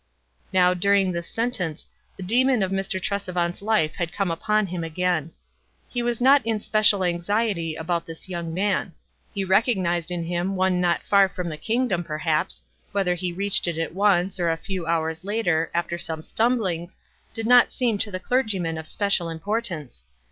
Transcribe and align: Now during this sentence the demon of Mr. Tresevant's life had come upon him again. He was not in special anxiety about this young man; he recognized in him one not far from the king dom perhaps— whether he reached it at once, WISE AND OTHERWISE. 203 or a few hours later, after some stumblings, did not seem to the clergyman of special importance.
Now 0.51 0.73
during 0.73 1.11
this 1.11 1.27
sentence 1.29 1.87
the 2.17 2.23
demon 2.23 2.63
of 2.63 2.71
Mr. 2.71 2.99
Tresevant's 2.99 3.61
life 3.61 3.93
had 3.93 4.11
come 4.11 4.31
upon 4.31 4.65
him 4.65 4.83
again. 4.83 5.29
He 5.87 6.01
was 6.01 6.19
not 6.19 6.41
in 6.43 6.59
special 6.59 7.03
anxiety 7.03 7.75
about 7.75 8.07
this 8.07 8.27
young 8.27 8.51
man; 8.51 8.93
he 9.31 9.45
recognized 9.45 10.09
in 10.09 10.23
him 10.23 10.55
one 10.55 10.81
not 10.81 11.03
far 11.03 11.29
from 11.29 11.49
the 11.49 11.55
king 11.55 11.87
dom 11.87 12.03
perhaps— 12.03 12.63
whether 12.93 13.13
he 13.13 13.31
reached 13.31 13.67
it 13.67 13.77
at 13.77 13.93
once, 13.93 14.39
WISE 14.39 14.39
AND 14.39 14.45
OTHERWISE. 14.45 14.47
203 14.47 14.47
or 14.47 14.49
a 14.55 14.65
few 14.65 14.87
hours 14.87 15.23
later, 15.23 15.69
after 15.71 15.99
some 15.99 16.23
stumblings, 16.23 16.97
did 17.35 17.45
not 17.45 17.71
seem 17.71 17.99
to 17.99 18.09
the 18.09 18.19
clergyman 18.19 18.79
of 18.79 18.87
special 18.87 19.29
importance. 19.29 20.05